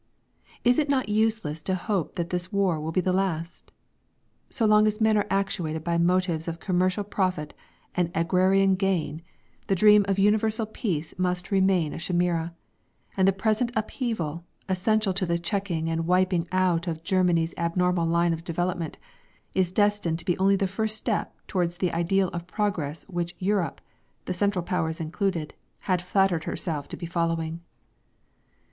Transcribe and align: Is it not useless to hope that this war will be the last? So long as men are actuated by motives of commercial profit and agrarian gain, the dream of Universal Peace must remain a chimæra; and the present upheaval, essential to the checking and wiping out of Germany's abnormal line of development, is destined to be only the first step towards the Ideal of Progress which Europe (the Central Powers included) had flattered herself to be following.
Is 0.63 0.79
it 0.79 0.89
not 0.89 1.09
useless 1.09 1.61
to 1.61 1.75
hope 1.75 2.15
that 2.15 2.31
this 2.31 2.51
war 2.51 2.79
will 2.81 2.91
be 2.91 3.01
the 3.01 3.13
last? 3.13 3.71
So 4.49 4.65
long 4.65 4.87
as 4.87 4.99
men 4.99 5.15
are 5.15 5.27
actuated 5.29 5.83
by 5.83 5.99
motives 5.99 6.47
of 6.47 6.59
commercial 6.59 7.03
profit 7.03 7.53
and 7.93 8.09
agrarian 8.15 8.73
gain, 8.73 9.21
the 9.67 9.75
dream 9.75 10.03
of 10.07 10.17
Universal 10.17 10.65
Peace 10.73 11.13
must 11.19 11.51
remain 11.51 11.93
a 11.93 11.97
chimæra; 11.97 12.51
and 13.15 13.27
the 13.27 13.31
present 13.31 13.71
upheaval, 13.75 14.43
essential 14.67 15.13
to 15.13 15.25
the 15.27 15.37
checking 15.37 15.87
and 15.87 16.07
wiping 16.07 16.47
out 16.51 16.87
of 16.87 17.03
Germany's 17.03 17.53
abnormal 17.55 18.07
line 18.07 18.33
of 18.33 18.43
development, 18.43 18.97
is 19.53 19.69
destined 19.69 20.17
to 20.17 20.25
be 20.25 20.35
only 20.39 20.55
the 20.55 20.65
first 20.65 20.97
step 20.97 21.35
towards 21.45 21.77
the 21.77 21.93
Ideal 21.93 22.29
of 22.29 22.47
Progress 22.47 23.03
which 23.07 23.35
Europe 23.37 23.79
(the 24.25 24.33
Central 24.33 24.65
Powers 24.65 24.99
included) 24.99 25.53
had 25.81 26.01
flattered 26.01 26.45
herself 26.45 26.87
to 26.87 26.97
be 26.97 27.05
following. 27.05 27.61